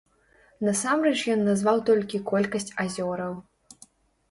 [0.67, 3.39] Насамрэч ён назваў толькі колькасць азёраў.